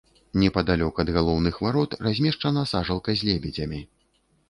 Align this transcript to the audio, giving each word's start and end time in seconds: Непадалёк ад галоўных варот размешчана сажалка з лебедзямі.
Непадалёк 0.43 1.01
ад 1.03 1.11
галоўных 1.19 1.61
варот 1.67 1.91
размешчана 2.09 2.67
сажалка 2.75 3.11
з 3.21 3.33
лебедзямі. 3.33 3.89